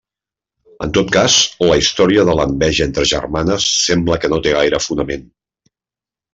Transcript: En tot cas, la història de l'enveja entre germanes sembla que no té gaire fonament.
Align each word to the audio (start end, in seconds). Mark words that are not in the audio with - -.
En 0.85 0.95
tot 0.97 1.11
cas, 1.15 1.35
la 1.73 1.77
història 1.81 2.25
de 2.31 2.35
l'enveja 2.41 2.89
entre 2.91 3.05
germanes 3.13 3.69
sembla 3.85 4.21
que 4.25 4.35
no 4.35 4.43
té 4.49 4.59
gaire 4.59 4.85
fonament. 4.89 5.33